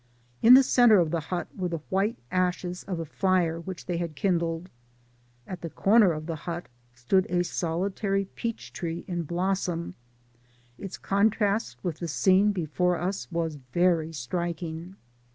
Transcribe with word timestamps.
In 0.41 0.55
the 0.55 0.63
centre 0.63 0.97
of 0.97 1.11
the 1.11 1.19
hut 1.19 1.47
were 1.55 1.67
the 1.67 1.77
white 1.91 2.17
ashes 2.31 2.83
of 2.85 2.99
a 2.99 3.05
fire 3.05 3.59
which 3.59 3.85
they 3.85 3.97
had 3.97 4.15
kindled— 4.15 4.71
^at 5.47 5.59
the 5.59 5.69
comer 5.69 6.11
of 6.13 6.25
the 6.25 6.35
hut 6.49 6.65
stood 6.95 7.27
a 7.29 7.43
solitary 7.43 8.25
peaph 8.35 8.73
tree 8.73 9.05
in 9.07 9.21
blossom— 9.21 9.93
^its 10.81 10.99
contrast 10.99 11.83
with 11.83 11.99
the 11.99 12.07
scene 12.07 12.51
before 12.51 12.97
us 12.97 13.31
was 13.31 13.59
very 13.73 14.11
striking. 14.11 14.95